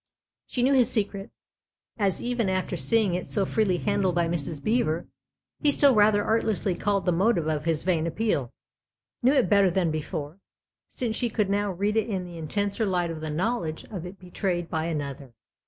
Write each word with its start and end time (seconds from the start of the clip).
She 0.47 0.63
knew 0.63 0.73
his 0.73 0.89
secret, 0.89 1.29
as 1.99 2.23
even 2.23 2.49
after 2.49 2.75
seeing 2.75 3.13
it 3.13 3.29
so 3.29 3.45
freely 3.45 3.77
handled 3.77 4.15
by 4.15 4.27
Mrs. 4.27 4.59
Beever 4.63 5.05
he 5.61 5.69
still 5.71 5.93
rather 5.93 6.23
artlessly 6.23 6.73
called 6.73 7.05
the 7.05 7.11
motive 7.11 7.45
of 7.47 7.65
his 7.65 7.83
vain 7.83 8.07
appeal; 8.07 8.51
knew 9.21 9.33
it 9.33 9.47
better 9.47 9.69
than 9.69 9.91
before, 9.91 10.39
since 10.87 11.15
she 11.15 11.29
could 11.29 11.51
now 11.51 11.71
read 11.71 11.95
it 11.95 12.09
in 12.09 12.25
the 12.25 12.39
intenser 12.39 12.83
light 12.83 13.11
of 13.11 13.21
the 13.21 13.29
knowledge 13.29 13.83
of 13.91 14.07
it 14.07 14.17
betrayed 14.17 14.71
by 14.71 14.85
another. 14.85 15.35